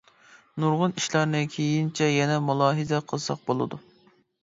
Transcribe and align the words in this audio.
نۇرغۇن 0.63 0.95
ئىشلارنى 1.01 1.43
كېيىنچە 1.57 2.09
يەنە 2.17 2.41
مۇلاھىزە 2.49 3.05
قىلساق 3.13 3.49
بولىدۇ. 3.51 3.85